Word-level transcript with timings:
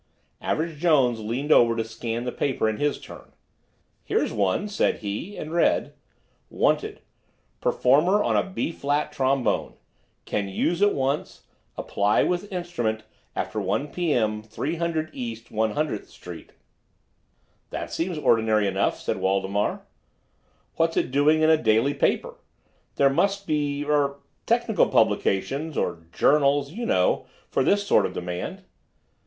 Average 0.41 0.79
Jones 0.79 1.19
leaned 1.19 1.51
over 1.51 1.75
to 1.75 1.83
scan 1.83 2.23
the 2.23 2.31
paper 2.31 2.67
in 2.67 2.77
his 2.77 2.99
turn. 2.99 3.33
"Here's 4.03 4.33
one," 4.33 4.67
said 4.67 4.97
he, 5.05 5.37
and 5.37 5.53
read: 5.53 5.93
WANTED—Performer 6.49 8.23
on 8.23 8.53
B 8.55 8.71
flat 8.71 9.11
trombone. 9.11 9.75
Can 10.25 10.47
use 10.49 10.81
at 10.81 10.95
once. 10.95 11.43
Apply 11.77 12.23
with 12.23 12.51
instrument, 12.51 13.03
after 13.35 13.61
1 13.61 13.89
p. 13.89 14.11
m. 14.11 14.41
300 14.41 15.11
East 15.13 15.51
100th 15.51 16.07
Street. 16.07 16.53
"That 17.69 17.93
seems 17.93 18.17
ordinary 18.17 18.65
enough," 18.65 18.99
said 18.99 19.17
Waldemar. 19.17 19.85
"What's 20.77 20.97
it 20.97 21.11
doing 21.11 21.43
in 21.43 21.51
a 21.51 21.61
daily 21.61 21.93
paper? 21.93 22.39
There 22.95 23.11
must 23.11 23.45
be—er—technical 23.45 24.87
publications—er—journals, 24.87 26.71
you 26.71 26.87
know, 26.87 27.27
for 27.51 27.63
this 27.63 27.85
sort 27.85 28.07
of 28.07 28.13
demand." 28.13 28.63